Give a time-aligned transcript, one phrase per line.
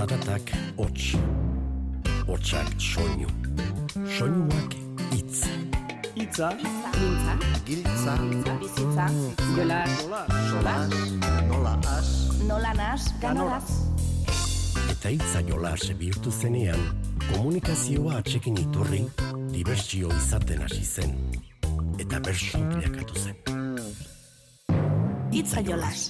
[0.00, 0.48] Zaratak
[0.80, 1.12] hots.
[2.24, 3.28] Hotsak soinu.
[4.08, 4.72] Soinuak
[5.12, 5.44] hitz.
[6.16, 7.36] Itza, Mintza,
[7.66, 8.14] Giltza,
[8.60, 9.06] bizitza,
[9.56, 9.92] jolas,
[10.48, 10.88] solas,
[11.50, 12.08] nola as,
[12.48, 13.68] nola nas, ganoraz.
[14.88, 16.80] Eta hitza jolas bihurtu zenean,
[17.34, 19.04] komunikazioa atxekin iturri,
[19.52, 21.12] dibertsio izaten hasi zen.
[22.00, 23.36] Eta bersu bilakatu zen.
[25.30, 26.08] Itza jolas.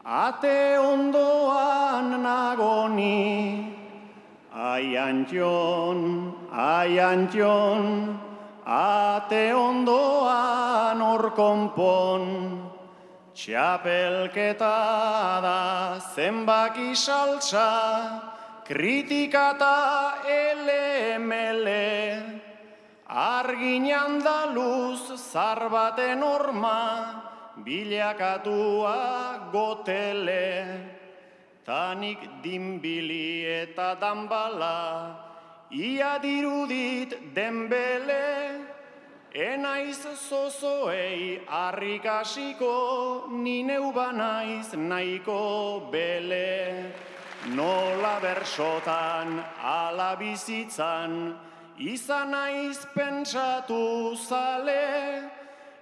[0.04, 3.78] ate ondoan nagoni.
[4.52, 8.18] Ai Antxon, ai Antxon,
[8.66, 12.24] ate ondoan hor konpon.
[13.32, 14.76] Txapelketa
[15.40, 17.70] da zenbaki saltza,
[18.66, 22.42] kritikata ele-mele.
[23.06, 27.29] Argin andaluz zar baten orma,
[27.64, 30.50] bilakatua gotele.
[31.64, 35.16] Tanik dinbili eta danbala,
[35.70, 38.66] ia dirudit denbele.
[39.30, 46.90] Enaiz zozoei harrikasiko, nineu banaiz nahiko bele.
[47.54, 51.38] Nola bersotan, ala bizitzan,
[51.78, 55.30] izan naiz pentsatu zale,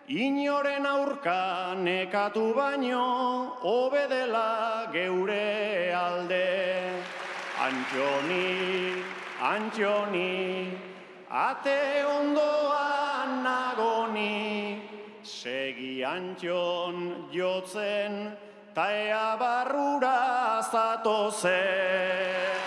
[0.08, 7.04] inoren aurka nekatu baino, obedela geure alde.
[7.58, 9.02] Antxoni,
[9.42, 10.72] Antxoni,
[11.30, 14.80] ate ondoan nagoni,
[15.22, 18.36] segi Antxon jotzen,
[18.74, 22.57] ta ea barrura zatozen.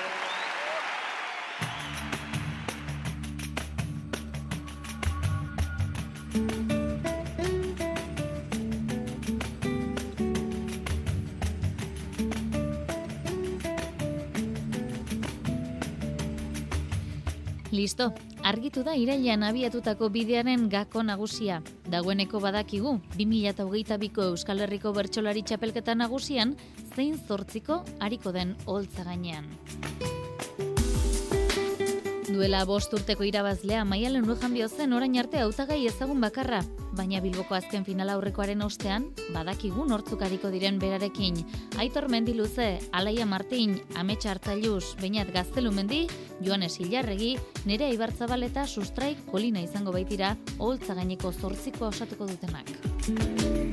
[17.72, 18.10] Listo,
[18.44, 21.62] argitu da irailean abiatutako bidearen gako nagusia.
[21.88, 26.58] Dagoeneko badakigu, 2008ko Euskal Herriko Bertsolari Txapelketa nagusian,
[26.98, 29.48] zein zortziko hariko den holtza gainean.
[32.32, 36.62] Duela bost urteko irabazlea Maialen Rujanbio zen orain arte hautagai ezagun bakarra,
[36.96, 41.42] baina Bilboko azken final aurrekoaren ostean, badakigu nortzuk hariko diren berarekin.
[41.82, 46.06] Aitor Mendiluze, Alaia Martin, Ametsa Hartzailuz, Beñat Gaztelumendi,
[46.46, 53.71] Joanes Ilarregi, Nerea Ibarzabal eta Sustraik Kolina izango baitira, holtza gaineko zortziko osatuko dutenak.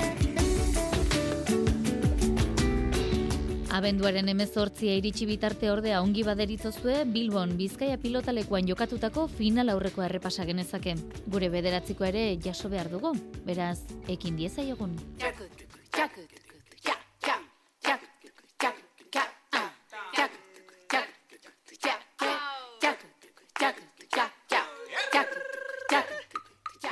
[3.78, 10.96] Abenduaren emezortzia iritsi bitarte ordea ongi baderitzozue, Bilbon Bizkaia pilotalekuan jokatutako final aurreko errepasa genezake.
[11.30, 13.12] Gure bederatziko ere jaso behar dugu,
[13.46, 13.78] beraz,
[14.10, 14.98] ekin dieza egun.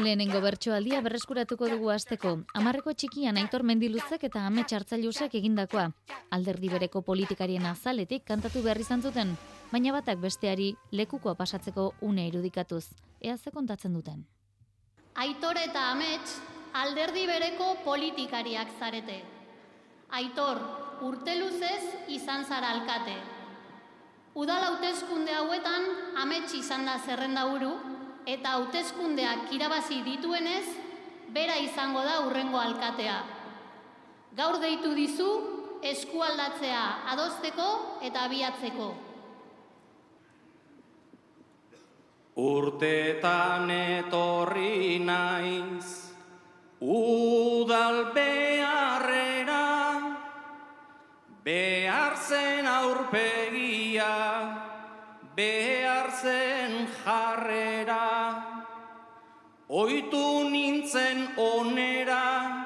[0.06, 2.30] Lehenengo bertsoaldia berreskuratuko dugu asteko.
[2.54, 5.88] Amarreko txikian Aitor Mendiluzek eta Ame Txartzailuzek egindakoa.
[6.36, 9.32] Alderdi bereko politikarien azaletik kantatu behar izan zuten,
[9.72, 12.84] baina batak besteari lekukoa pasatzeko une irudikatuz.
[13.20, 14.22] Ea ze kontatzen duten.
[15.16, 16.38] Aitor eta Amets
[16.84, 19.18] alderdi bereko politikariak zarete.
[20.20, 20.62] Aitor,
[21.02, 21.82] urte luzez
[22.14, 23.18] izan zara alkate.
[24.38, 25.90] Udal hauteskunde hauetan
[26.22, 27.74] Amets izan da zerrenda buru,
[28.26, 30.66] eta hauteskundeak irabazi dituenez,
[31.30, 33.20] bera izango da urrengo alkatea.
[34.36, 35.30] Gaur deitu dizu,
[35.86, 36.82] eskualdatzea
[37.14, 37.68] adosteko
[38.02, 38.88] eta abiatzeko.
[42.36, 46.12] Urtetan etorri naiz,
[46.82, 49.62] udal beharrera,
[51.46, 54.65] behar zen aurpegia,
[55.36, 58.04] behar zen jarrera,
[59.68, 62.64] oitu nintzen onera,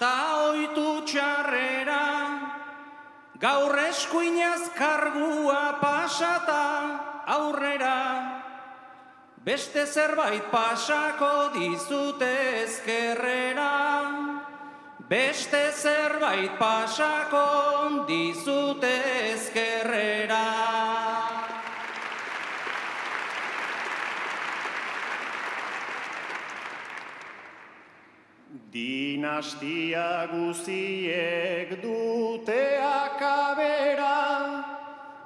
[0.00, 0.14] ta
[0.48, 2.04] oitu txarrera,
[3.36, 6.64] gaur eskuinaz kargua pasata
[7.36, 8.00] aurrera,
[9.44, 12.32] beste zerbait pasako dizute
[12.64, 13.68] ezkerrera,
[15.12, 17.46] beste zerbait pasako
[18.08, 18.96] dizute
[19.28, 20.77] ezkerrera.
[28.78, 34.18] Dinastia guziek dute akabera,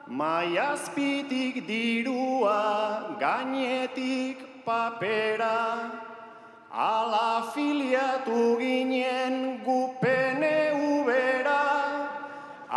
[0.09, 2.63] maiazpitik dirua,
[3.21, 5.61] gainetik papera,
[6.73, 10.57] ala filiatu ginen gupene
[10.89, 11.65] ubera,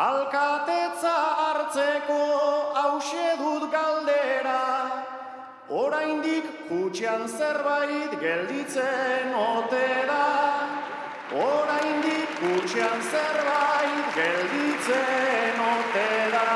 [0.07, 2.21] alkatetza hartzeko
[2.81, 4.63] hause dut galdera,
[5.69, 10.64] oraindik kutxean zerbait gelditzen otera.
[11.33, 16.49] Oraindik kutxan zerbait gelditzen ote da.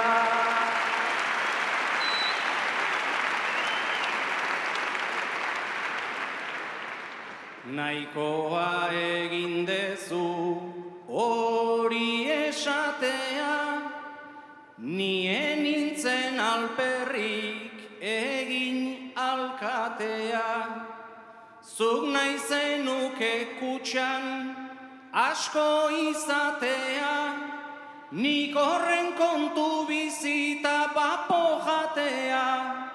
[7.65, 10.61] Naikoa egin dezu
[11.07, 13.57] hori esatea,
[14.77, 20.47] nien nintzen alperrik egin alkatea.
[21.77, 24.48] Zuk nahi zenuke kutxan
[25.13, 27.15] asko izatea,
[28.11, 32.85] nik horren kontu bizita papo jatea.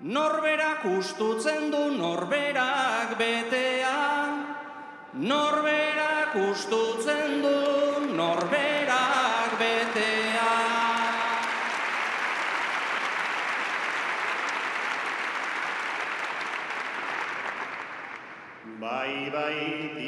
[0.00, 4.02] Norberak ustutzen du norberak betea,
[5.14, 10.52] norberak ustutzen du norberak betea.
[18.80, 20.03] Bai, bai,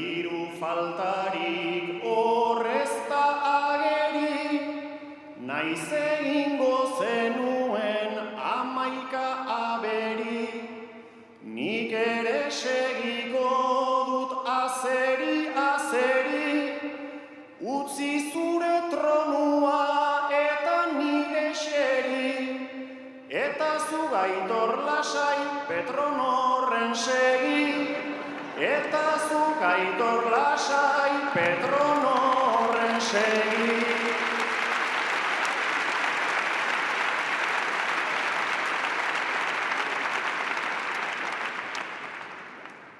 [0.66, 4.56] faltarik horrezta ageri,
[5.48, 8.16] naiz egingo zenuen
[8.54, 9.26] amaika
[9.56, 10.42] aberi,
[11.58, 13.46] nik ere segiko
[14.08, 16.50] dut azeri, azeri,
[17.76, 19.78] utzi zure tronua
[20.42, 22.34] eta nire xeri,
[23.46, 25.40] eta zu gaitor lasai
[25.70, 27.75] Petronorren segi,
[28.56, 33.84] eta zu gaitor lasai Petronorren segi.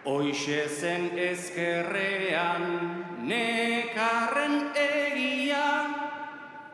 [0.05, 2.67] Hoixe zen ezkerrean
[3.27, 5.65] nekarren egia,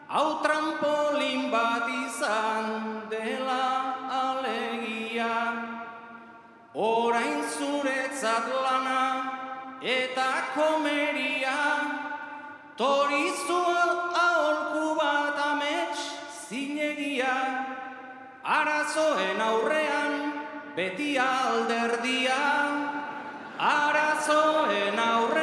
[0.09, 3.72] hau trampolin bat izan dela
[6.75, 9.05] Orain zuretzat lana
[9.85, 11.59] eta komeria,
[12.81, 13.61] torizu
[14.17, 16.01] aholku bat amets
[16.49, 17.37] zinegia,
[18.41, 20.17] arazoen aurrean
[20.75, 22.41] beti alderdia.
[23.59, 25.42] Arazoen aurrean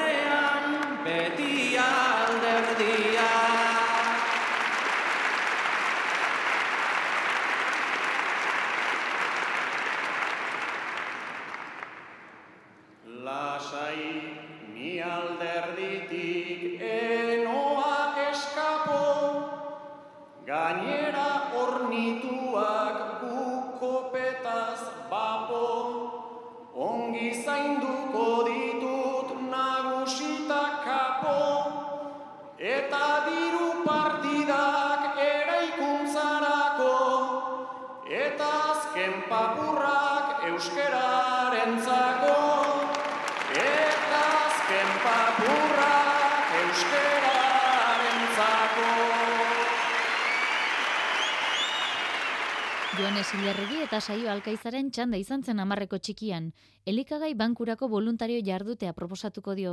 [53.09, 56.51] Joanes Ilerregi eta saio alkaizaren txanda izan zen amarreko txikian,
[56.91, 59.71] elikagai bankurako voluntario jardutea proposatuko dio.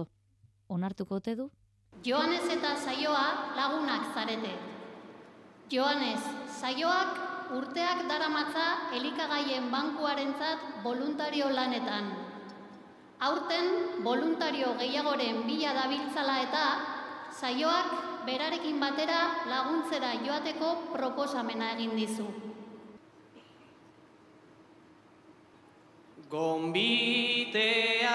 [0.72, 1.50] Onartuko ote du?
[2.06, 3.26] Joanes eta saioa
[3.58, 4.54] lagunak zarete.
[5.68, 6.24] Joanes,
[6.62, 8.64] saioak urteak daramatza
[9.02, 12.08] elikagaien bankuarentzat voluntario lanetan.
[13.20, 16.66] Aurten voluntario gehiagoren bila dabiltzala eta
[17.36, 19.22] saioak berarekin batera
[19.52, 22.32] laguntzera joateko proposamena egin dizu.
[26.28, 28.05] Convite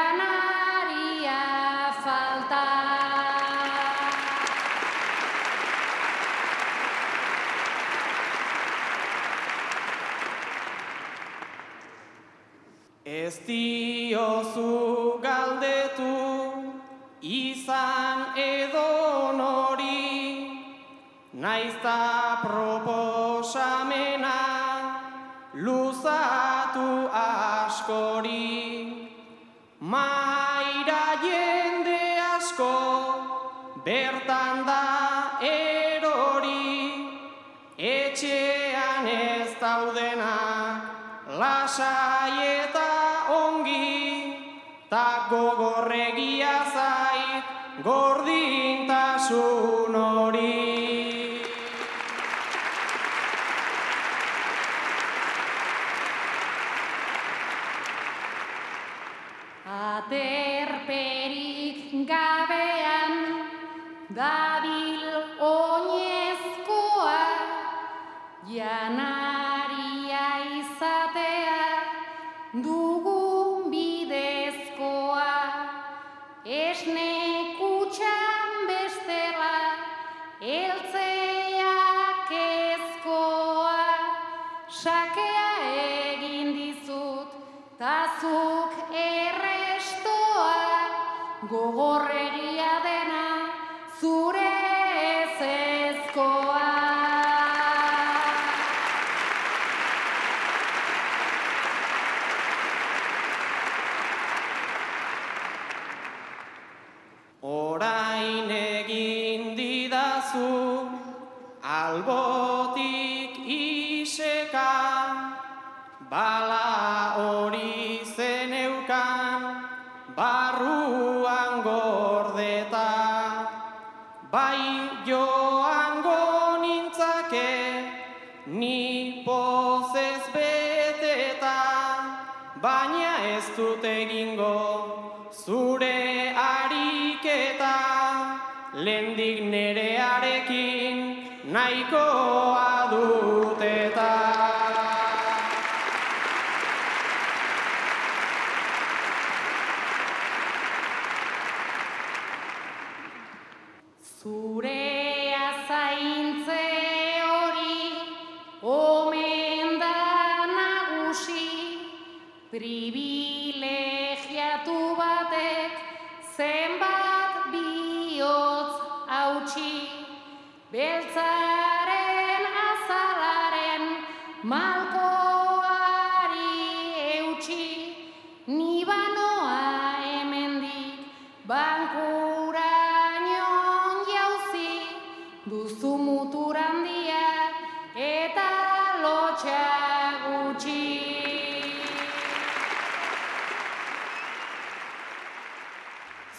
[0.00, 1.40] janaria
[2.04, 2.64] falta.
[13.04, 14.72] Ez diozu
[15.26, 16.14] galdetu
[17.20, 18.90] izan edo
[19.40, 20.06] nori,
[21.44, 21.98] naizta
[22.44, 24.38] proposamena
[25.66, 26.88] luzatu
[27.26, 28.49] askori.
[41.80, 42.09] Lasai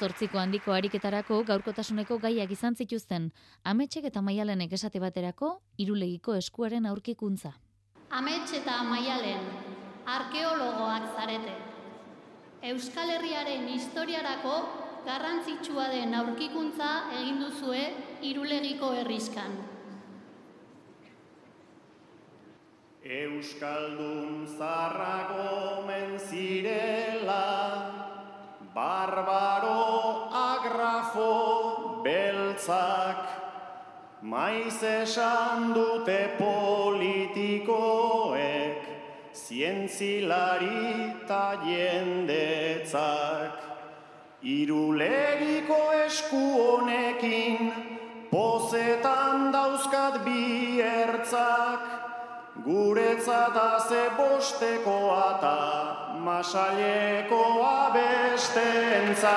[0.02, 3.28] Zortziko handiko ariketarako gaurkotasuneko gaiak izan zituzten,
[3.72, 5.50] ametsek eta maialenek esate baterako,
[5.84, 7.52] irulegiko eskuaren aurkikuntza.
[8.10, 9.46] Amets eta maialen,
[10.16, 11.54] arkeologoak zarete.
[12.72, 14.56] Euskal Herriaren historiarako
[15.06, 16.90] garrantzitsua den aurkikuntza
[17.20, 17.86] egin duzue
[18.32, 19.54] irulegiko herriskan.
[23.22, 27.91] Euskaldun zarrak omen zirela,
[28.74, 33.20] barbaro agrafo beltzak,
[34.22, 37.58] maiz esan dute politikoek,
[39.36, 43.52] zientzilari ta jendetzak.
[44.42, 47.72] Irulegiko esku honekin,
[48.32, 50.42] pozetan dauzkat bi
[52.66, 59.32] ertzak, Guretzat aze bostekoa ta masailekoa bestentzat.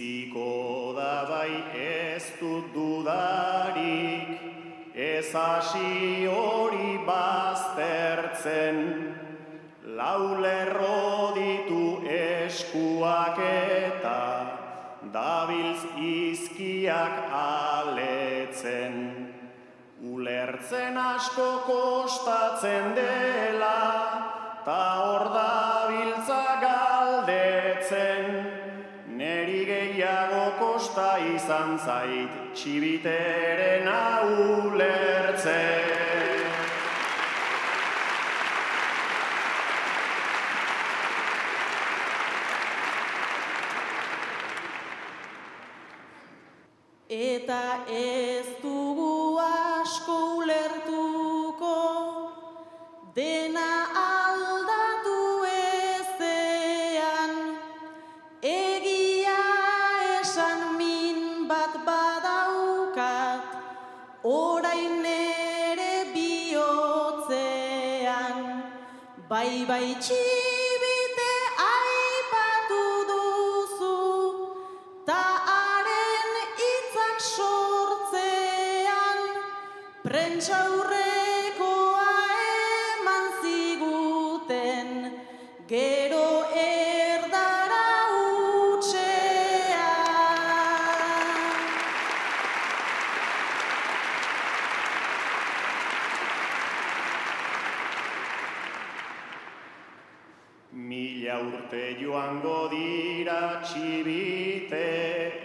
[0.00, 4.30] Biziko da bai ez dut dudarik,
[4.96, 8.78] ez hasi hori baztertzen,
[9.98, 14.22] lau lerro ditu eskuak eta
[15.12, 18.96] dabiltz izkiak aletzen.
[20.00, 23.39] Ulertzen asko kostatzen dela,
[31.84, 33.88] zait txibiteren
[34.68, 36.00] ulertzen.
[47.10, 48.59] Eta ez
[101.30, 104.80] Mila urte joango dira txibite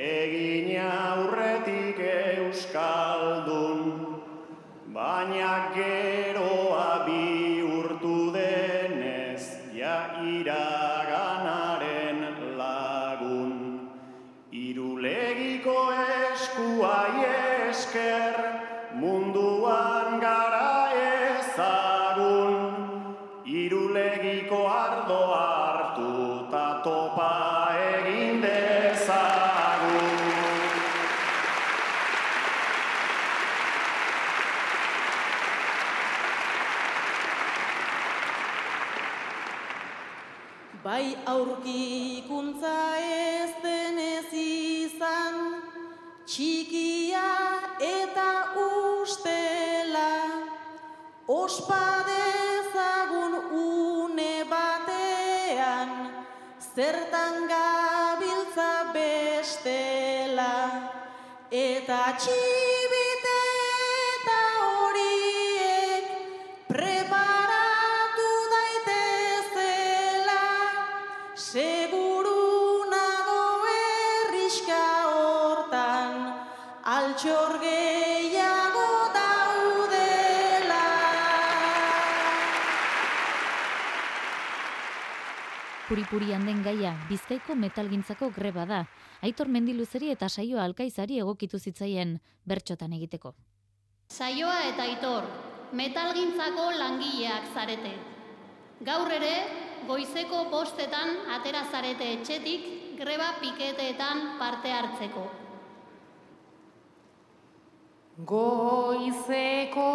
[0.01, 3.85] egin aurretik euskaldun,
[4.97, 6.14] baina geroa
[62.27, 62.64] eta
[86.05, 88.83] Puripurian den gaia, bizkaiko metalgintzako greba da.
[89.25, 93.31] Aitor mendiluzeri eta saioa alkaizari egokitu zitzaien bertxotan egiteko.
[94.13, 95.25] Saioa eta aitor,
[95.73, 97.95] metalgintzako langileak zarete.
[98.85, 99.33] Gaur ere,
[99.87, 102.69] goizeko bostetan atera zarete etxetik
[103.01, 105.25] greba piketeetan parte hartzeko.
[108.29, 109.89] Goizeko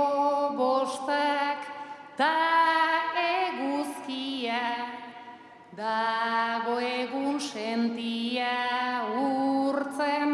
[0.58, 1.70] bostak
[2.18, 2.79] ta eguzkia
[5.76, 10.32] dago egun sentia urtzen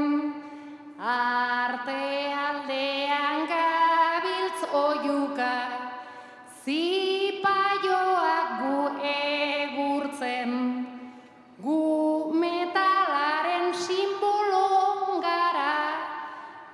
[0.97, 2.05] arte
[2.45, 5.53] aldean gabiltz oiuka
[6.65, 8.81] zipaioak gu
[9.13, 10.57] egurtzen.
[11.61, 11.83] Gu
[12.33, 15.77] metalaren simbolon gara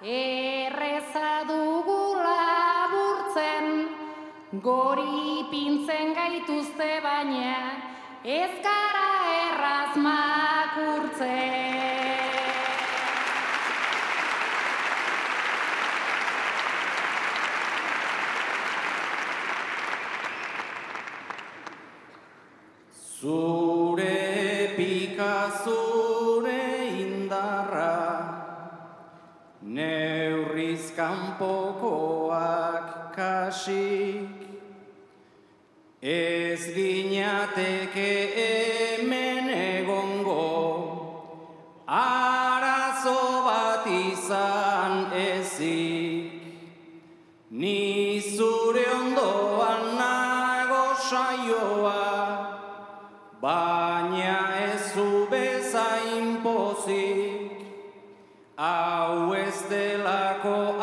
[0.03, 3.68] erreza dugu laburtzen
[4.62, 7.72] gori pintzen gaituzte baina
[8.25, 9.09] ez gara
[9.51, 11.51] erraz makurtzen
[23.19, 27.99] Zure pika zure indarra
[29.63, 34.41] Neurriz kanpokoak kasik
[36.03, 40.43] Ez ginateke hemen egongo
[41.87, 43.47] Arazo
[43.87, 46.43] izan ezik.
[47.51, 52.03] Ni zure ondoan nago saioa,
[53.41, 57.62] baina ez zu bezain pozik.
[58.57, 60.83] Hau ez delako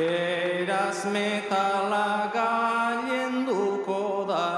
[0.00, 4.48] Beraz metala gailenduko da,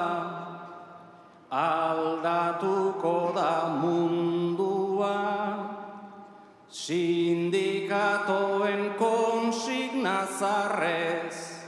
[1.50, 5.18] aldatuko da mundua,
[6.70, 11.66] sindikatoen konsigna zarrez,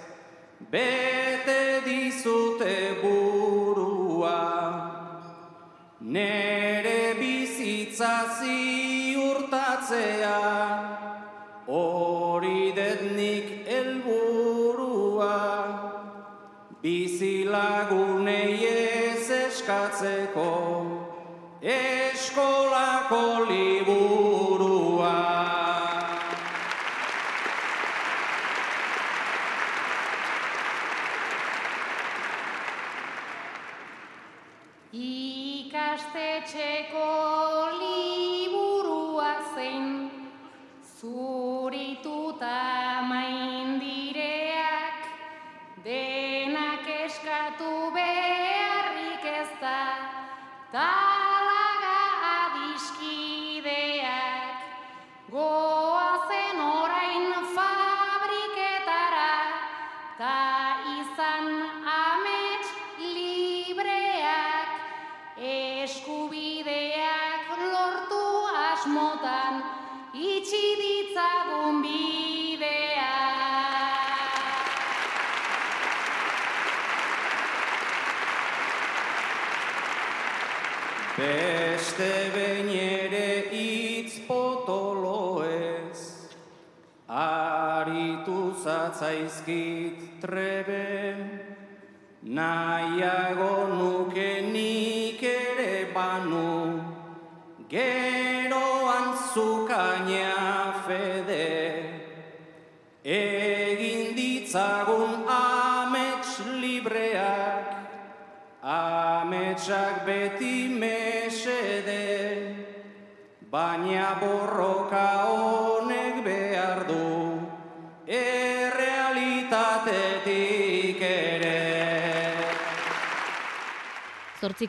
[20.05, 20.49] eskatzeko
[21.62, 24.04] eskolako liburua.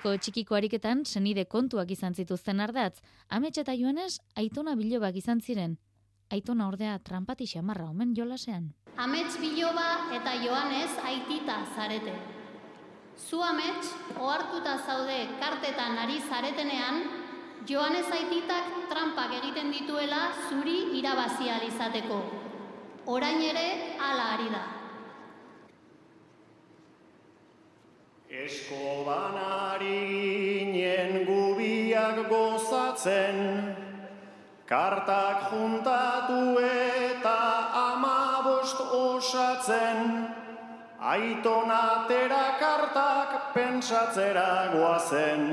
[0.05, 2.99] Zortziko txikiko ariketan senide kontuak izan zituzten ardatz,
[3.37, 5.79] amets eta joanes aitona bilobak izan ziren.
[6.29, 8.67] Aitona ordea trampati xamarra omen jolasean.
[9.01, 12.13] Amets biloba eta joanez aitita zarete.
[13.17, 17.01] Zu amets, ohartuta zaude kartetan ari zaretenean,
[17.65, 22.21] joanez aititak trampak egiten dituela zuri irabazi ahal izateko.
[23.07, 24.65] Orain ere hala ari da.
[28.43, 33.37] Eskolan ari ginen gubiak gozatzen,
[34.67, 37.39] kartak juntatu eta
[37.83, 40.27] amabost osatzen,
[40.99, 45.47] aiton atera kartak pentsatzera goazen,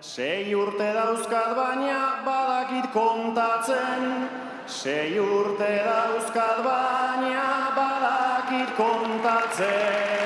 [0.00, 4.28] sei urte dauzkat baina badakit kontatzen,
[4.66, 10.19] sei urte dauzkat baina badakit kontatzen.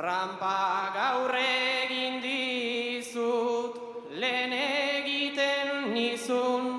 [0.00, 3.74] Trampa gaur egin dizut,
[4.16, 6.70] lehen egiten nizun,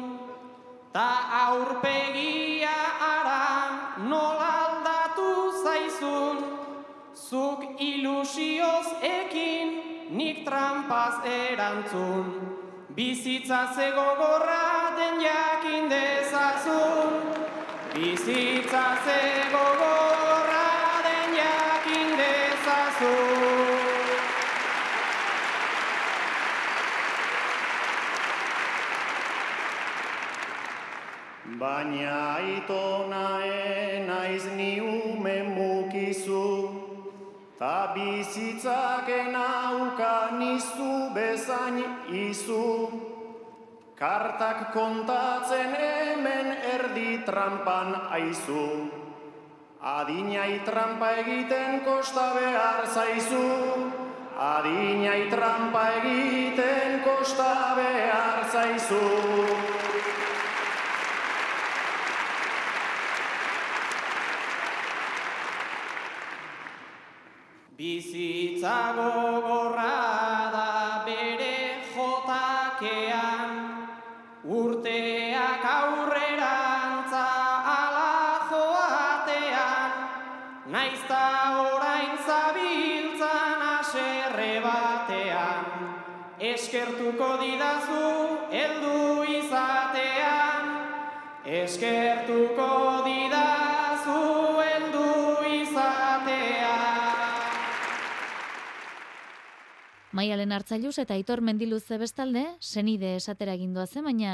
[0.91, 1.05] ta
[1.41, 2.73] aurpegia
[3.09, 3.43] ara
[4.09, 5.27] nola aldatu
[5.59, 6.41] zaizun,
[7.13, 9.77] zuk ilusioz ekin
[10.17, 12.33] nik trampaz erantzun,
[12.97, 17.21] bizitza zego gorra den jakin dezazun,
[17.93, 19.65] bizitza zego
[31.61, 33.37] Baina aitona
[34.07, 36.73] naiz ni ume mukizu,
[37.59, 41.77] ta bizitzak enauka nizu bezain
[42.09, 42.89] izu.
[43.93, 48.89] Kartak kontatzen hemen erdi trampan aizu,
[49.77, 53.45] adinai trampa egiten kosta behar zaizu.
[54.33, 59.50] Adinai trampa egiten kosta behar zaizu.
[67.81, 73.55] Bizitza gogorra da bere jotakean,
[74.57, 77.23] urteak aurrerantza
[77.73, 78.11] ala
[78.51, 79.97] joatean,
[80.75, 81.23] naizta
[81.63, 85.89] orain zabiltzan aserre batean,
[86.53, 88.05] eskertuko didazu
[88.53, 90.69] heldu izatean,
[91.63, 93.00] eskertuko
[100.21, 104.33] Maialen hartzailuz eta Aitor Mendiluze bestalde, senide esatera gindoa zen, baina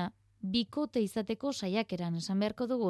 [0.56, 2.90] bikote izateko saiakeran esan beharko dugu.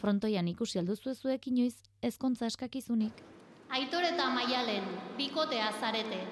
[0.00, 1.74] Frontoian ikusi alduzu zuek inoiz
[2.10, 3.20] ezkontza eskakizunik.
[3.76, 4.86] Aitor eta Maialen,
[5.18, 6.22] bikotea zarete.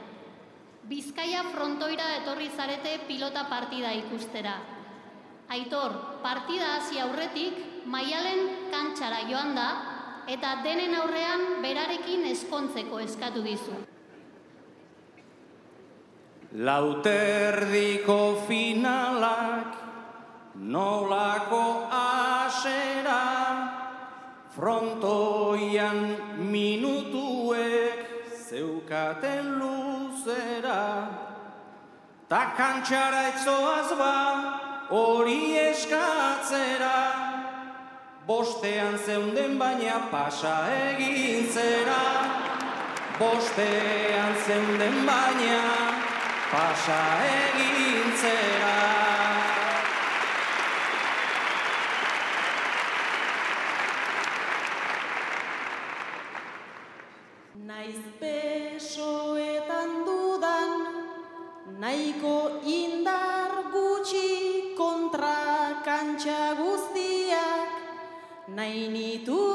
[0.89, 4.57] Bizkaia frontoira etorri zarete pilota partida ikustera.
[5.59, 9.69] Aitor, partida hasi aurretik, Maialen kantxara joan da,
[10.39, 13.77] eta denen aurrean berarekin eskontzeko eskatu dizu.
[16.57, 19.77] Lauterdiko finalak
[20.57, 23.21] nolako asera
[24.57, 31.05] frontoian minutuek zeukaten luzera.
[32.33, 34.17] Ta kantxara etzoaz ba
[34.89, 36.97] hori eskatzera
[38.25, 42.01] bostean zeunden baina pasa egin zera.
[43.21, 45.88] Bostean zeunden baina
[46.51, 48.77] pasa egin zera.
[57.69, 60.73] Naiz besoetan dudan,
[61.83, 67.77] nahiko indar gutxi kontra kantxa guztiak,
[68.57, 69.48] nahi nituen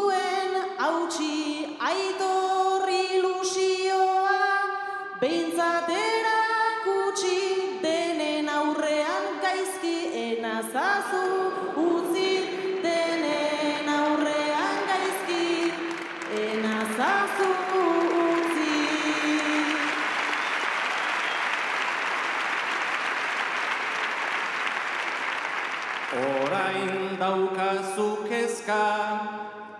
[27.24, 28.84] daukazu kezka,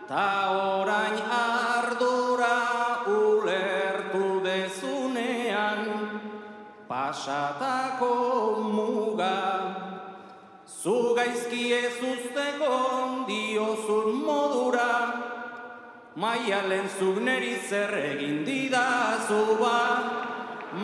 [0.08, 0.28] ta
[0.80, 2.60] orain ardura
[3.20, 5.82] ulertu dezunean,
[6.88, 8.14] pasatako
[8.76, 9.40] muga.
[10.84, 12.78] Zu gaizki ez usteko
[13.28, 14.94] diozun modura,
[16.16, 19.80] maialen zuk neri zer egin didazu ba,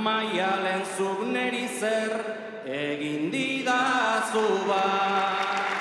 [0.06, 2.14] maialen zuk neri zer
[2.84, 5.79] egin didazu ba.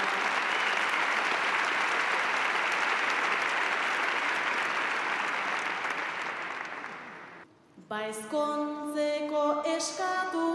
[7.88, 10.48] Ba ezkontzeko eskatu,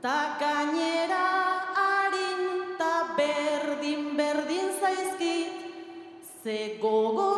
[0.00, 1.26] ta gainera
[1.76, 5.52] harin ta berdin berdin zaizkit,
[6.42, 7.35] ze gogo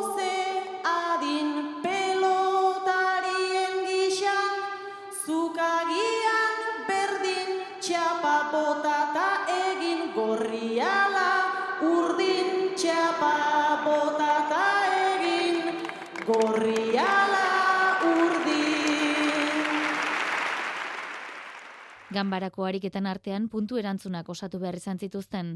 [22.18, 25.52] Ganbarako ariketan artean puntu erantzunak osatu behar izan zituzten.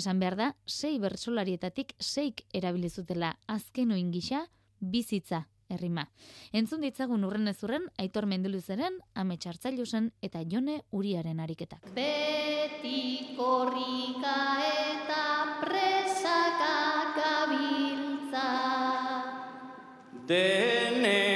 [0.00, 4.46] Esan behar da, sei bertsolarietatik seik erabili zutela azken oin gisa,
[4.80, 6.06] bizitza errima.
[6.56, 11.92] Entzun ditzagun urren ezurren, Aitor Menduluzeren, Ame Txartzailusen eta Jone Uriaren ariketak.
[11.98, 14.36] Beti korrika
[14.72, 15.22] eta
[15.66, 16.74] presaka
[17.20, 18.50] gabiltza.
[20.32, 21.35] Denera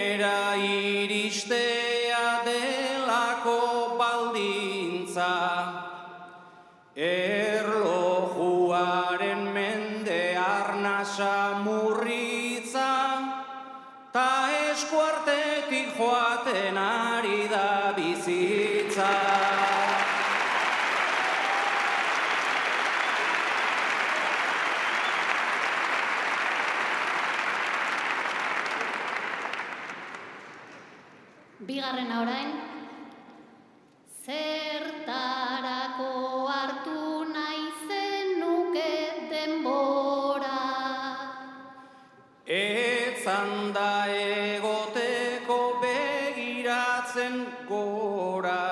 [42.51, 47.37] Etzan da egoteko begiratzen
[47.69, 48.65] gora,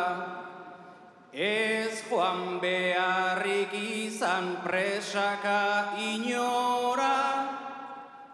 [1.30, 7.20] ez joan beharrik izan presaka inora,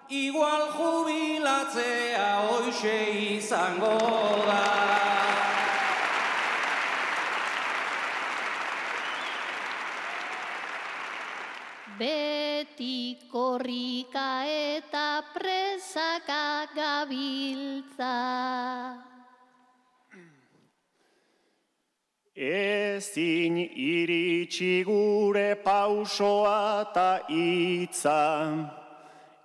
[0.08, 2.96] igual jubilatzea hoxe
[3.36, 3.98] izango
[4.48, 4.62] da.
[11.98, 15.13] Beti korrika eta
[17.04, 18.14] gabiltza.
[22.36, 28.70] Ezin iritsi gure pausoa ta hitza,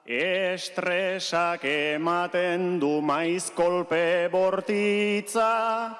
[0.05, 5.95] estresak ematen du maiz kolpe bortitza,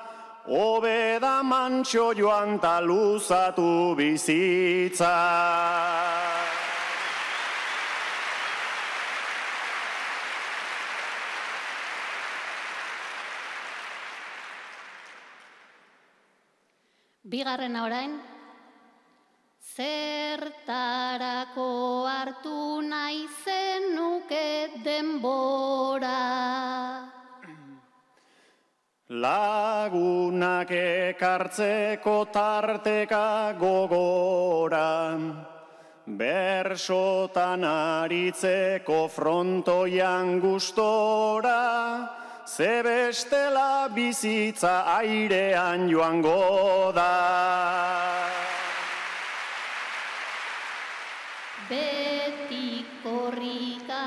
[0.47, 5.15] hobeda mantxo joan ta luzatu bizitza.
[17.29, 18.13] Bigarrena orain,
[19.75, 21.65] zertarako
[22.09, 26.15] hartu nahi zenuke denbora.
[29.09, 34.89] Lagunak ekartzeko tarteka gogora,
[36.07, 41.61] bersotan aritzeko frontoian gustora,
[42.55, 47.13] ze bestela bizitza airean joango da.
[51.69, 54.03] Beti korrika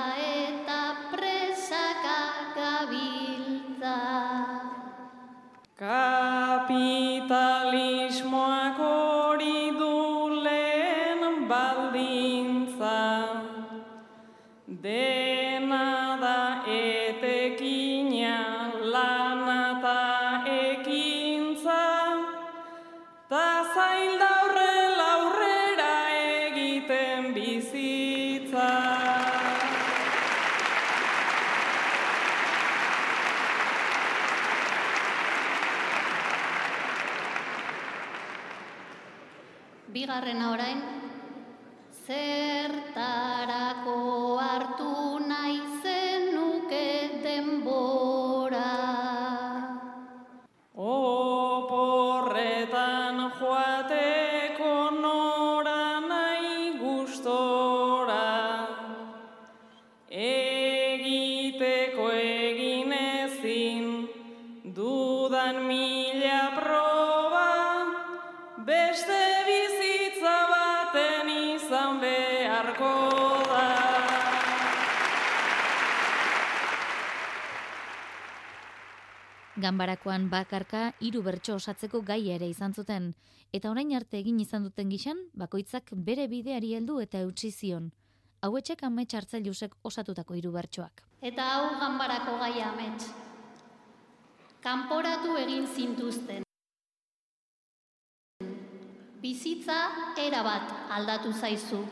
[79.62, 83.12] Ganbarakoan bakarka hiru bertso osatzeko gaia ere izan zuten,
[83.54, 87.92] eta orain arte egin izan duten gixan, bakoitzak bere bideari heldu eta eutsi zion.
[88.42, 91.04] Hauetxek amets hartzailusek osatutako hiru bertsoak.
[91.22, 93.06] Eta hau ganbarako gaia amets.
[94.66, 96.42] Kanporatu egin zintuzten.
[99.22, 99.78] Bizitza
[100.18, 101.84] erabat aldatu zaizu.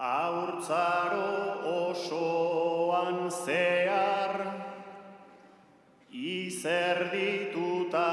[0.00, 1.28] Haurtzaro
[1.68, 4.59] osoan zehar,
[6.60, 8.08] izerdituta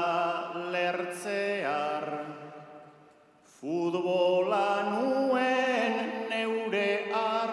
[0.72, 2.04] lertzear,
[3.44, 5.96] futbola nuen
[6.30, 7.52] neure ar,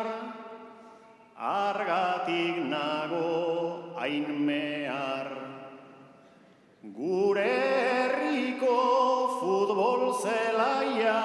[1.35, 5.31] argatik nago hain mehar.
[6.95, 8.77] Gure herriko
[9.41, 11.19] futbol zelaia,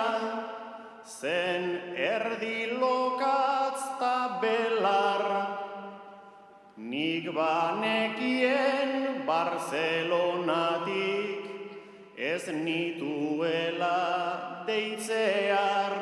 [1.07, 5.25] zen erdi lokatz ta belar.
[6.91, 10.91] Nik banekien Barcelonatik
[12.17, 14.01] ez nituela
[14.67, 15.95] deitzear.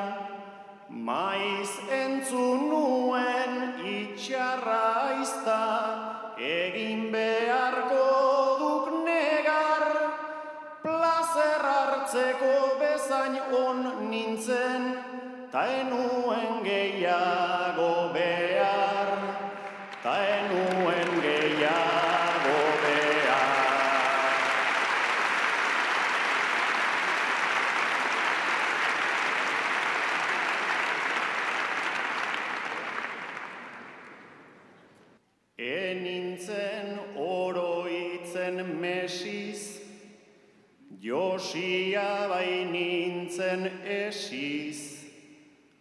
[0.89, 3.53] Maiz entzun nuen
[3.85, 5.61] itxarra izta,
[6.41, 8.09] egin beharko
[8.65, 9.85] duk negar.
[10.89, 14.83] Plazer hartzeko bezain on nintzen,
[15.53, 18.48] ta enuen gehiago behar.
[42.27, 45.05] Bai nintzen esiz,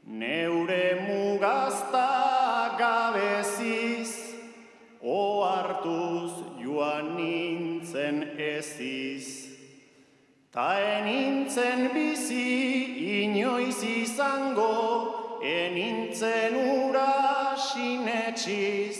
[0.05, 4.13] neure mugazta gabeziz,
[5.01, 6.31] oartuz
[6.61, 9.47] joan nintzen eziz.
[10.51, 18.97] Ta enintzen bizi inoiz izango, enintzen ura sinetxiz.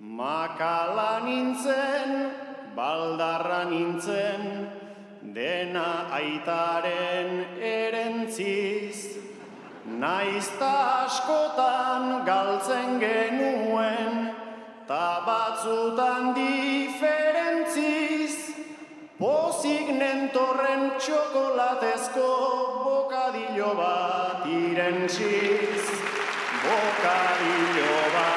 [0.00, 2.30] Makala nintzen,
[2.76, 4.63] baldarra nintzen,
[5.34, 9.18] dena aitaren erentziz.
[9.84, 14.30] Naizta askotan galtzen genuen,
[14.86, 18.34] ta batzutan diferentziz.
[19.18, 22.30] Pozik nentorren txokolatezko
[22.84, 25.84] bokadillo bat irentziz.
[26.64, 28.33] Bokadillo bat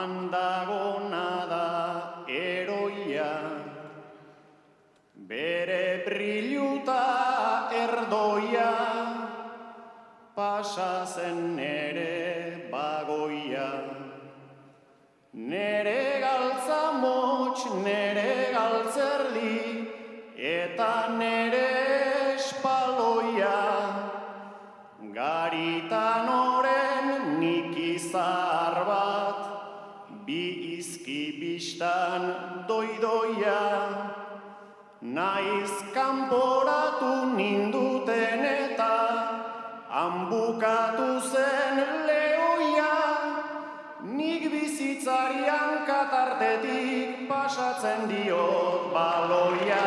[0.00, 1.09] handagona da
[47.80, 49.84] pasatzen diot baloia.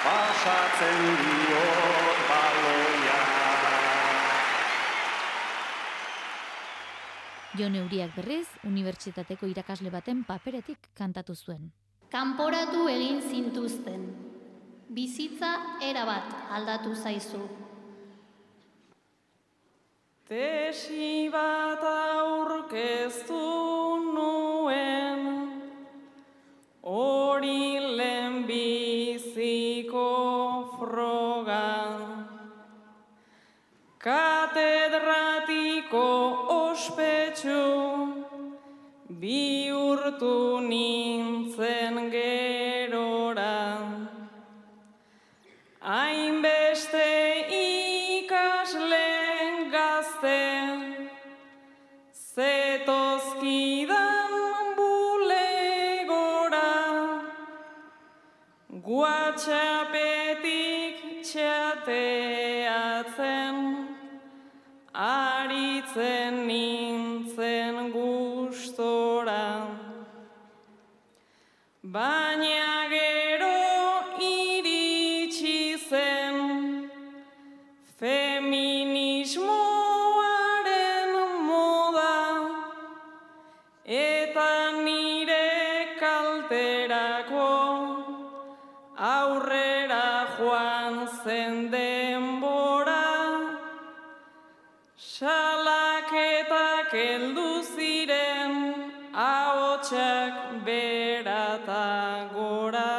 [0.00, 3.18] Pasatzen diot baloia.
[7.58, 11.68] Jon Euriak berriz, unibertsitateko irakasle baten paperetik kantatu zuen.
[12.08, 14.08] Kanporatu egin zintuzten.
[14.88, 15.52] Bizitza
[15.84, 17.42] erabat aldatu zaizu.
[20.24, 23.44] Tesi bat aurkeztu
[26.84, 30.04] hori lehenbiziko
[30.76, 31.96] froga.
[34.04, 36.04] Katedratiko
[36.60, 37.64] ospetsu,
[39.08, 42.43] bihurtu nintzen gerora.
[102.34, 102.94] Gora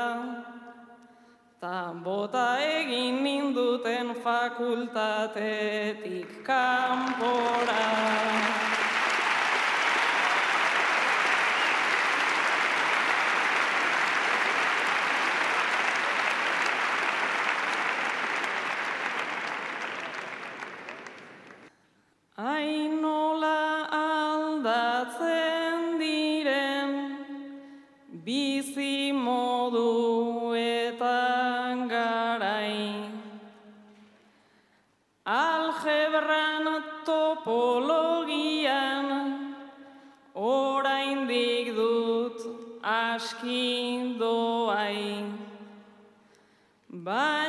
[1.61, 7.85] ta bota egin ninduten fakultatetik kanpora.
[22.37, 22.94] Ainola
[47.05, 47.44] Baina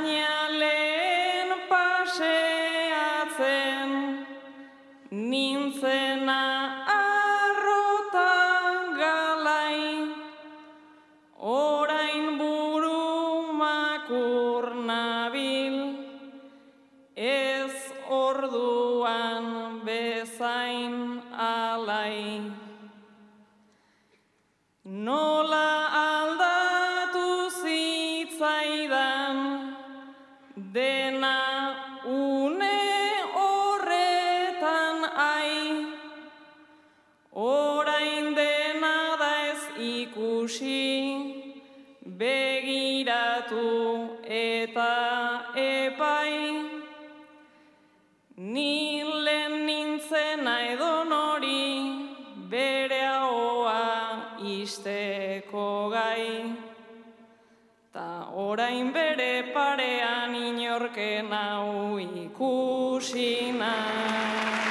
[55.56, 56.56] isteko gai
[57.92, 64.66] Ta orain bere parean inorken hau ikusi nahi.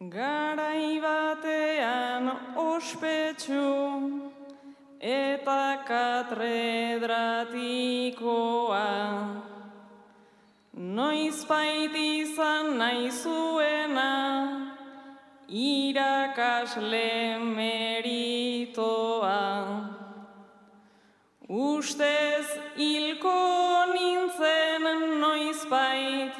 [0.00, 2.24] Garai batean
[2.56, 4.19] ospetsu
[5.00, 8.84] eta katredratikoa.
[10.74, 14.68] Noiz bait izan nahi zuena,
[15.48, 19.40] irakasle meritoa.
[21.48, 22.46] Ustez
[22.76, 24.84] hilko nintzen
[25.20, 26.34] noiz bait,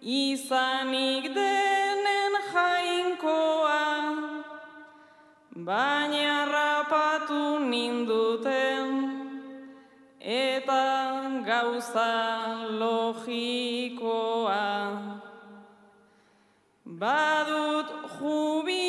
[0.00, 3.84] izanik denen jainkoa,
[5.66, 6.55] baina
[11.56, 12.10] gauza
[12.80, 14.56] logikoa.
[16.84, 17.88] Badut
[18.18, 18.85] jubilazio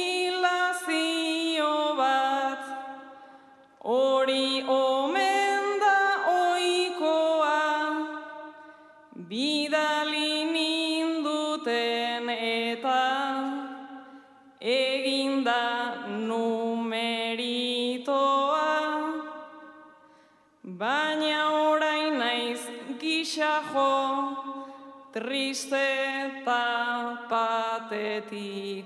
[25.47, 28.83] triste eta patetikoa.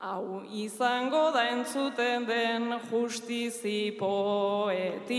[0.00, 5.14] Hau izango da entzuten den justizi poetikoa.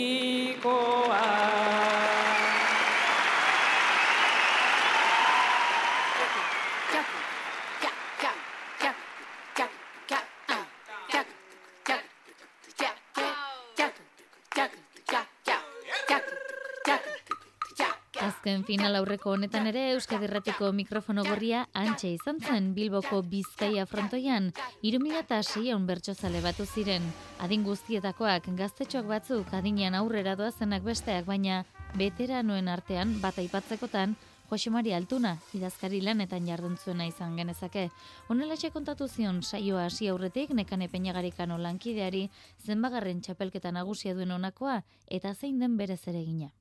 [18.45, 24.51] Azken final aurreko honetan ere Euskadi Irratiko mikrofono gorria antxe izan zen Bilboko Bizkaia frontoian,
[24.85, 27.07] irumila eta seion bertsozale batu ziren.
[27.41, 31.63] Adin guztietakoak gaztetxoak batzuk adinean aurrera doazenak besteak, baina
[31.97, 34.13] veteranoen artean bat aipatzekotan
[34.51, 36.77] Jose Mari Altuna, idazkari lanetan jardun
[37.07, 37.89] izan genezake.
[38.27, 42.29] Honelaxe kontatu zion saioa hasi aurretik nekane peinagarikano lankideari
[42.63, 46.51] zenbagarren txapelketa nagusia duen honakoa eta zein den bere zeregina.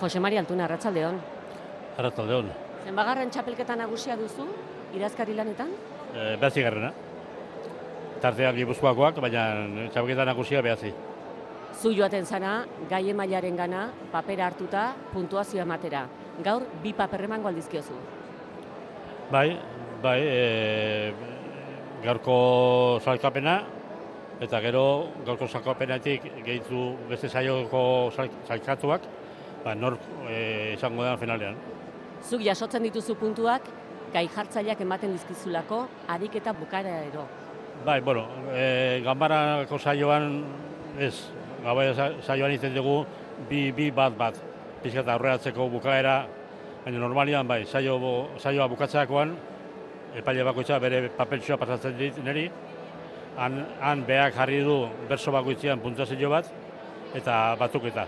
[0.00, 1.18] Jose Mari Altuna, Arratsaldeon.
[1.98, 2.48] Arrataldeon,
[2.84, 4.44] Zenbagarren txapelketa nagusia duzu,
[4.96, 5.70] idazkari lanetan?
[6.14, 6.90] e, behazi garrena.
[8.20, 9.44] Tarteak gipuzkoakoak, baina
[9.92, 10.92] txapelketa nagusia behazi.
[11.80, 16.04] Zu joaten zana, gai emailaren gana, papera hartuta, puntuazioa ematera.
[16.44, 17.96] Gaur, bi paper emango aldizkiozu.
[19.30, 19.58] Bai,
[20.02, 21.14] bai, e,
[22.04, 23.62] gaurko salkapena,
[24.44, 24.84] eta gero
[25.26, 29.00] gaurko salkapenatik gehitu beste saioko sal- salkatuak,
[29.64, 29.96] ba, nor
[30.28, 31.56] e, izango da finalean.
[32.24, 33.66] Zuk jasotzen dituzu puntuak,
[34.14, 37.26] gai jartzaileak ematen dizkizulako, harik eta bukaera ero.
[37.84, 40.44] Bai, bueno, e, gambarako saioan,
[41.00, 41.14] ez,
[41.64, 41.88] gabai
[42.22, 43.00] saioan izan dugu
[43.48, 44.38] bi, bi bat bat,
[44.84, 46.20] pixka eta aurreratzeko bukaera,
[46.84, 47.98] baina normalian bai, saio,
[48.38, 49.34] saioa bukatzerakoan,
[50.14, 52.44] epaile bakoitza bere papeltxoa pasatzen dit niri,
[53.36, 56.52] han, han beak jarri du berso bakoitzean puntuazio bat,
[57.14, 58.06] eta batuketa.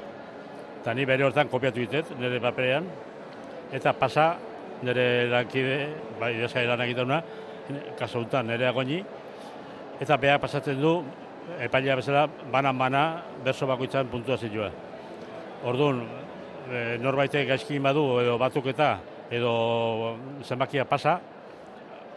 [0.87, 2.85] Eta ni bere hortan kopiatu ditet, nire paperean,
[3.75, 4.37] eta pasa
[4.87, 5.79] nire lankide,
[6.21, 7.15] bai, idazkari lan egiten
[7.99, 9.01] kaso honetan nire agoni,
[9.99, 10.93] eta beha pasatzen du,
[11.59, 13.01] epailea bezala, banan-bana,
[13.43, 14.69] berso bakoitzan puntuazioa.
[15.67, 16.05] Orduan,
[16.71, 19.55] e, norbaitek gaizkin badu, edo batuketa, edo
[20.45, 21.17] zenbakia pasa,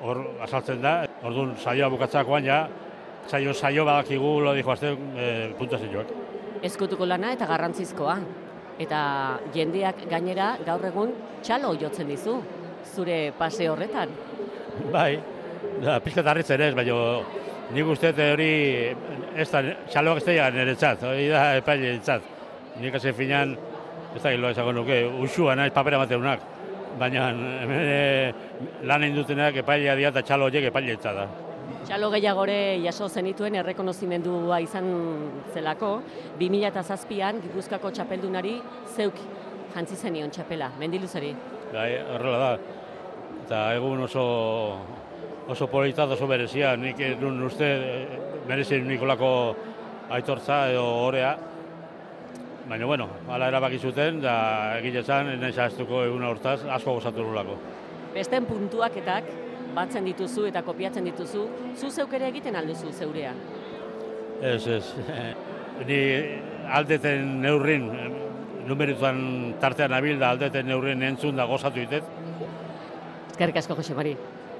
[0.06, 0.94] hor azaltzen da.
[1.24, 2.68] Orduan, saioa bukatzakoan ja,
[3.26, 5.26] saio saio badakigu lo dijo azte e,
[5.58, 6.14] puntuazioak.
[6.62, 8.20] Ezkutuko lana eta garrantzizkoa.
[8.80, 9.00] Eta
[9.56, 11.12] jendeak gainera gaur egun
[11.44, 12.38] txalo jotzen dizu,
[12.94, 14.14] zure pase horretan.
[14.94, 15.20] Bai,
[15.84, 17.00] da, pixka tarritzen ez, baina
[17.76, 18.54] nik uste hori
[19.36, 22.24] ez da, txaloak ez da niretzat, hori da epaile entzat.
[22.80, 23.58] Nik hasi finan,
[24.16, 26.48] ez da giloa esango nuke, usua naiz papera mateunak.
[27.00, 28.34] Baina hemen e,
[28.88, 31.28] lan egin dutenak epailea dira eta txalo horiek epaile da.
[31.90, 34.90] Txalo gehiagore jaso zenituen errekonozimendua izan
[35.56, 35.88] zelako,
[36.38, 38.52] 2007an Gipuzkoako txapeldunari
[38.94, 39.18] zeuk
[39.74, 41.32] jantzi zenion txapela, mendiluzari.
[41.72, 42.52] Bai, horrela da.
[43.40, 44.28] Eta egun oso
[45.50, 47.74] oso polita oso berezia, nik nun uste
[48.46, 49.34] merezi Nikolako
[50.14, 51.36] aitortza edo orea.
[52.70, 54.38] Baina, bueno, ala erabaki zuten, da
[54.78, 57.58] egile zan, nahi zahaztuko egun hortaz, asko gozatu nolako.
[58.14, 61.46] Besten puntuaketak batzen dituzu eta kopiatzen dituzu,
[61.76, 63.34] zu zeuk ere egiten alduzu zeurea.
[64.42, 64.84] Ez, ez.
[65.90, 66.00] Ni
[66.76, 67.88] aldeten neurrin,
[68.68, 69.22] numerituan
[69.62, 72.04] tartean nabil da aldeten neurrin entzun da gozatu ditet.
[73.32, 74.16] Eskerrik asko, Jose Mari.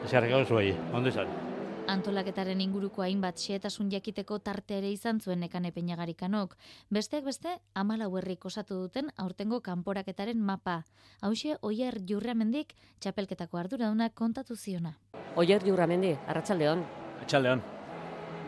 [0.06, 1.49] Eskerrik asko zuei, ondo izan.
[1.90, 6.52] Antolaketaren inguruko hainbat xehetasun jakiteko tarte ere izan zuen nekane peñagarikanok.
[6.94, 10.84] Besteak beste, amalau herrik osatu duten aurtengo kanporaketaren mapa.
[11.26, 14.92] Hauxe, oier jurramendik txapelketako arduradunak kontatu ziona.
[15.36, 16.84] Oier jurramendi, arratsaldeon.
[17.16, 17.64] Arratsaldeon.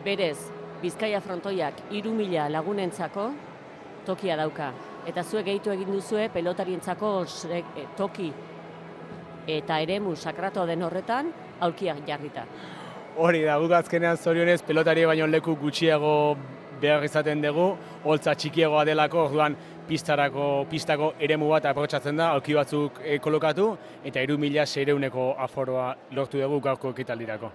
[0.04, 0.38] Berez,
[0.82, 3.24] Bizkaia frontoiak iru mila lagunentzako
[4.06, 4.70] tokia dauka.
[5.06, 7.10] Eta zuek gehitu egin duzue pelotarientzako
[7.50, 7.64] eh,
[7.98, 8.30] toki
[9.46, 12.46] eta eremu sakrato den horretan aulkiak jarrita.
[13.16, 16.12] Hori da, guk azkenean zorionez pelotari baino leku gutxiago
[16.80, 17.66] behar izaten dugu,
[18.08, 19.56] holtza txikiagoa delako, orduan
[19.86, 23.66] pistarako, pistako eremu bat aprotsatzen da, aulki batzuk e, kolokatu,
[24.08, 27.52] eta iru mila seireuneko aforoa lortu dugu gaurko ekitaldirako.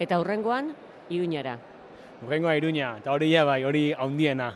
[0.00, 0.72] Eta hurrengoan,
[1.08, 1.54] iruñara.
[2.26, 4.52] Urrengoa iruña, eta hori ja bai, hori haundiena.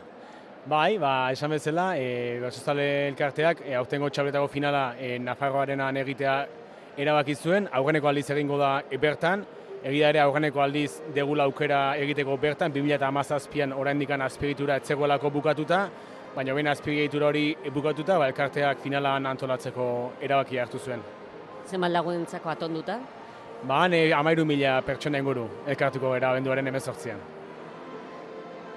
[0.66, 6.36] Bai, ba, esan bezala, e, Basozale elkarteak, e, aurtengo txabletako finala e, Nafarroarenan egitea
[6.98, 9.46] erabaki zuen, aurreneko aldiz egingo da e, bertan,
[9.82, 15.80] egia ere aurreneko aldiz degula aukera egiteko bertan, 2008an oraindikan azpigitura etzegoelako bukatuta,
[16.36, 19.86] baina baina azpigitura hori bukatuta, ba, elkarteak finalan antolatzeko
[20.22, 21.02] erabaki hartu zuen.
[21.66, 22.98] Zeman lagunentzako atonduta?
[23.66, 27.18] Ba, ne, amairu mila pertsona inguru elkartuko gara benduaren emezortzian.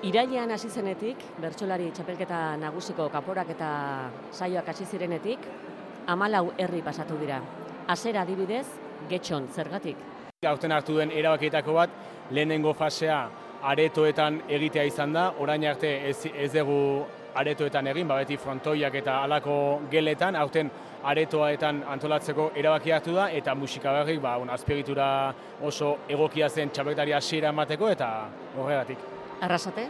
[0.06, 3.70] Irailean hasi zenetik, bertsolari txapelketa nagusiko kaporak eta
[4.32, 5.48] saioak hasi zirenetik,
[6.08, 7.40] amalau herri pasatu dira.
[7.90, 8.66] Azera adibidez,
[9.10, 9.98] getxon, zergatik?
[10.46, 11.94] Gaurten hartu duen erabakietako bat,
[12.32, 13.20] lehenengo fasea
[13.66, 16.80] aretoetan egitea izan da, orain arte ez, ez dugu
[17.36, 19.56] aretoetan egin, ba beti frontoiak eta alako
[19.92, 20.70] geletan, aurten
[21.06, 25.08] aretoaetan antolatzeko erabaki hartu da, eta musika berrik, ba, un, azpiegitura
[25.62, 28.12] oso egokia zen txapelketari hasiera emateko, eta
[28.56, 29.12] horregatik.
[29.46, 29.90] Arrasate?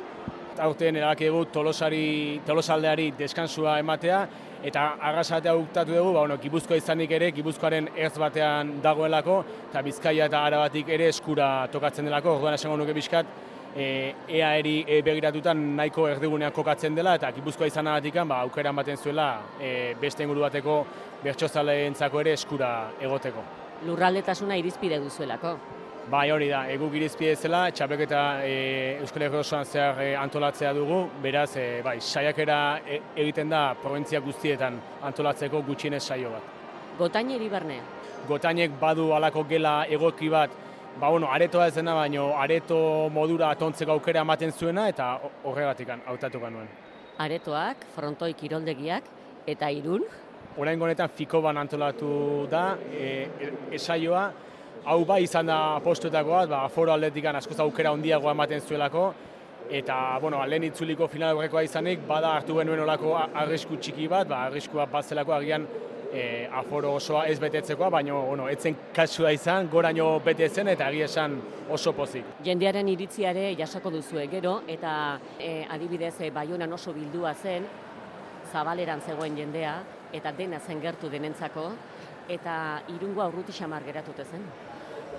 [0.63, 4.21] Aurten erabaki dugu tolosari, tolosaldeari deskansua ematea,
[4.63, 10.29] eta arrasatea uktatu dugu, ba, bueno, gipuzkoa izanik ere, gipuzkoaren erz batean dagoelako, eta bizkaia
[10.31, 13.27] eta arabatik ere eskura tokatzen delako, orduan esango nuke bizkat,
[13.75, 18.71] e, ea eri e, begiratutan nahiko erdigunean kokatzen dela, eta gipuzkoa izan abatikan, ba, aukera
[18.71, 19.29] ematen zuela,
[19.59, 20.81] e, beste inguru bateko
[21.23, 23.43] bertxozaleentzako ere eskura egoteko.
[23.85, 25.57] Lurraldetasuna irizpide duzuelako.
[26.05, 28.57] Bai, hori da, eguk irizpide zela, txapeketa e,
[29.01, 34.21] Euskal Herri osoan zehar e, antolatzea dugu, beraz, e, bai, saiakera e, egiten da provintzia
[34.21, 34.77] guztietan
[35.09, 36.53] antolatzeko gutxienez saio bat.
[36.99, 37.79] Gotaine iribarne?
[38.29, 40.53] Gotainek badu alako gela egoki bat,
[40.99, 42.77] ba, bueno, aretoa ez dena, baino areto
[43.09, 46.69] modura atontzeko aukera ematen zuena, eta horregatik hautatuko nuen.
[47.17, 49.09] Aretoak, frontoi kiroldegiak,
[49.49, 50.05] eta irun?
[50.55, 54.27] Horain honetan Fikoban antolatu da, e, e, esaioa,
[54.85, 59.05] hau bai izan da postuetako bat, ba, foro atletikan askoz aukera handiagoa ematen zuelako,
[59.69, 64.43] eta, bueno, lehen itzuliko final aurrekoa izanik, bada hartu genuen olako arrisku txiki bat, ba,
[64.49, 65.65] arriskua bat zelako agian
[66.13, 71.09] e, aforo osoa ez betetzekoa, baina, bueno, etzen kasua izan, goraino bete zen, eta agia
[71.09, 71.39] esan
[71.73, 72.37] oso pozik.
[72.45, 77.65] Jendearen iritziare jasako duzu gero, eta e, adibidez, e, baionan oso bildua zen,
[78.53, 79.79] zabaleran zegoen jendea,
[80.13, 81.71] eta dena zen gertu denentzako,
[82.29, 84.45] eta irungo aurruti xamar geratute zen.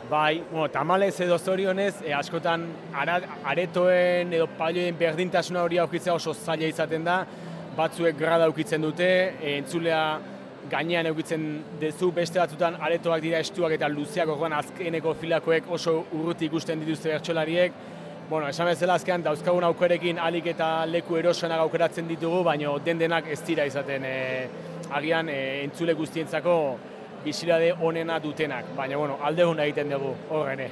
[0.09, 2.63] Bai, bueno, tamalez edo zorionez, e, askotan
[2.95, 7.17] aretoen edo palioen berdintasuna hori aukitzea oso zaila izaten da,
[7.75, 9.09] batzuek grada aukitzen dute,
[9.41, 9.99] e, entzulea
[10.71, 11.49] gainean eukitzen
[11.83, 17.11] dezu beste batzutan aretoak dira estuak eta luzeak orduan azkeneko filakoek oso urruti ikusten dituzte
[17.11, 17.85] bertsolariek.
[18.31, 23.27] Bueno, esan bezala azkean dauzkagun aukerekin alik eta leku erosoenak aukeratzen ditugu, baina den denak
[23.27, 24.19] ez dira izaten e,
[24.95, 26.61] agian e, entzule guztientzako
[27.27, 30.68] bizirade onena dutenak, baina bueno, alde hona egiten dugu horrene.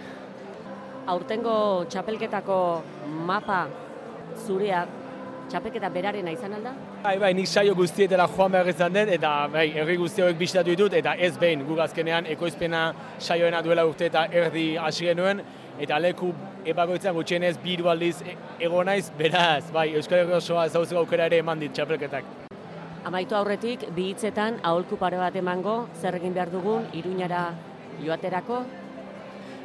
[1.14, 1.57] Aurtengo
[1.92, 2.59] txapelketako
[3.28, 3.64] mapa
[4.46, 4.84] zurea
[5.50, 6.72] txapelketa berarena izan alda?
[7.05, 10.96] Bai, bai, nik saio guztietela joan behar izan dut, eta bai, herri guztioek bizitatu ditut,
[11.00, 12.86] eta ez behin, guk azkenean ekoizpena
[13.18, 15.42] saioena duela urte eta erdi hasi genuen,
[15.84, 16.30] eta leku
[16.64, 21.44] ebagoitzan gutxienez biru aldiz e, ego naiz, beraz, bai, Euskal Herri osoa zautzeko aukera ere
[21.44, 22.43] eman dit txapelketak.
[23.05, 27.42] Amaitu aurretik, bi hitzetan aholku pare bat emango, zer egin behar dugun, iruñara
[28.00, 28.62] joaterako?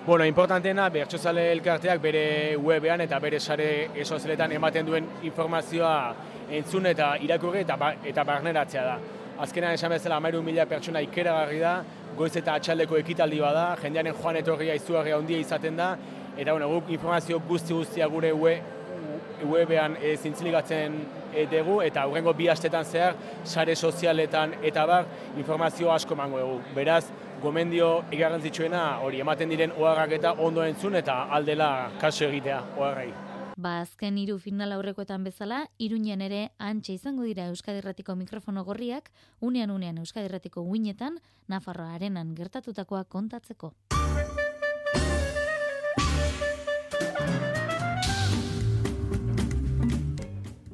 [0.05, 2.23] Bueno, importanteena, bertxozale elkarteak bere
[2.59, 3.69] webean eta bere sare
[4.03, 5.93] esozialetan ematen duen informazioa
[6.57, 8.97] entzun eta irakurri eta, ba, eta barneratzea da.
[9.45, 11.77] Azkenean esan bezala amairu mila pertsona ikeragarri da,
[12.17, 15.93] goiz eta atxaldeko ekitaldi bada, jendearen joan etorria izugarria handia izaten da,
[16.35, 20.99] eta bueno, guk informazio guzti guztia gure webean e, zintziligatzen
[21.51, 25.05] dugu, eta aurrengo bi astetan zehar, sare sozialetan eta bar,
[25.37, 26.61] informazio asko mango dugu.
[26.75, 27.05] Beraz,
[27.41, 33.11] gomendio igarrantzitsuena hori ematen diren oharrak eta ondo entzun eta aldela kaso egitea oharrei.
[33.59, 39.11] Ba, azken hiru final aurrekoetan bezala, iruñen ere antxe izango dira Euskadirratiko mikrofono gorriak,
[39.41, 41.19] unean unean Euskadirratiko uinetan,
[41.51, 43.73] Nafarroa arenan gertatutakoa kontatzeko.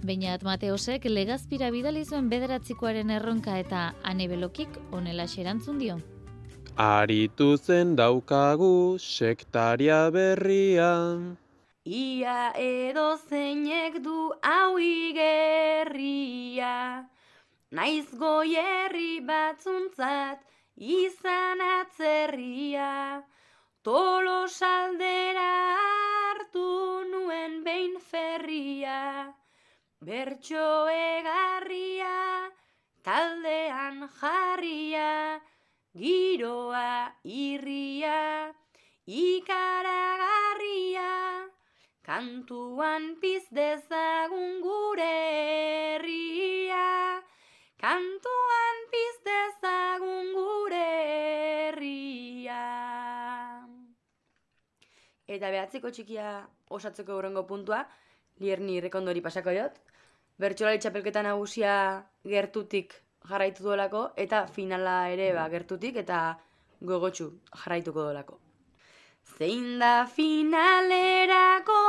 [0.05, 5.95] Beinat Mateosek legazpira bidali zuen bederatzikoaren erronka eta anebelokik onela xerantzun dio.
[6.77, 10.89] Aritu zen daukagu sektaria berria.
[11.85, 16.75] Ia edo zeinek du hau igerria.
[17.71, 20.43] Naiz goierri batzuntzat
[20.77, 23.23] izan atzerria.
[23.81, 25.49] Tolo saldera
[25.79, 26.69] hartu
[27.09, 29.33] nuen behin ferria.
[30.01, 32.51] Bertxo egarria,
[33.01, 35.39] taldean jarria
[35.95, 38.51] giroa irria,
[39.07, 41.47] ikaragarria,
[42.03, 47.23] kantuan pizdezagun gure herria,
[47.79, 50.91] kantuan pizdezagun gure
[51.71, 52.63] herria.
[55.25, 57.87] Eta behatzeko txikia osatzeko horrengo puntua,
[58.39, 59.77] lierni rekondori pasako jot,
[60.39, 61.75] bertxolari txapelketa nagusia
[62.27, 62.95] gertutik
[63.29, 66.37] jarraitu duelako eta finala ere ba, gertutik eta
[66.81, 67.31] gogotsu
[67.63, 68.39] jarraituko duelako.
[69.37, 71.79] Zein da finalerako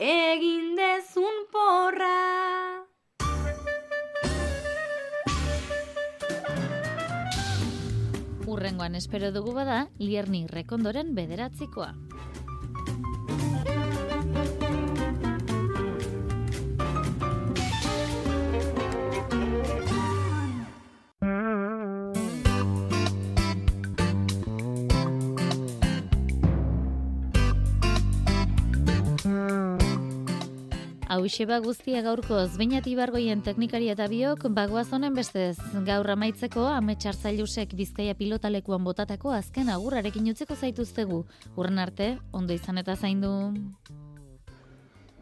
[0.00, 2.16] egin dezun porra?
[8.50, 11.92] Urrengoan espero dugu bada, lierni rekondoren bederatzikoa.
[31.10, 37.74] Hau ba guztia gaurko zbeinat ibargoien teknikari eta biok bagoaz honen bestez gaur amaitzeko ametsartzailusek
[37.74, 41.24] bizkaia pilotalekuan botatako azken agurrarekin utzeko zaituztegu.
[41.56, 43.32] Urren arte, ondo izan eta zaindu.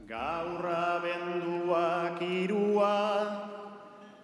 [0.05, 2.93] Gaurra benduak irua,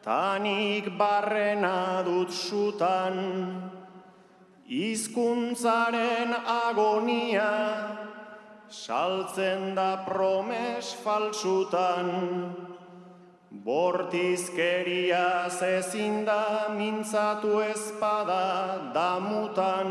[0.05, 3.17] tanik barrena dut sutan,
[4.69, 7.49] izkuntzaren agonia,
[8.75, 12.09] saltzen da promes faltsutan,
[13.67, 19.91] bortizkeria zezin da mintzatu espada damutan,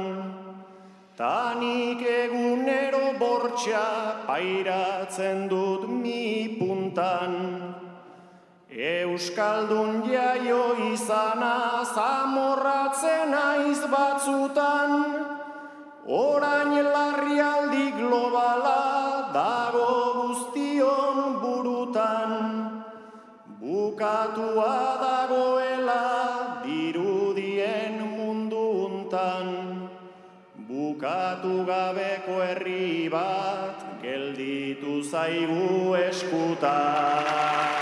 [1.15, 3.87] tanik egunero bortxa
[4.27, 7.39] pairatzen dut mi puntan.
[8.67, 15.32] Euskaldun jaio izana zamorratzen aiz batzutan,
[16.03, 22.83] Orain larrialdi globala dago guztion burutan,
[23.55, 29.47] bukatua dagoela dirudien mundu untan,
[30.67, 37.72] bukatu gabeko herri bat gelditu zaigu eskutan.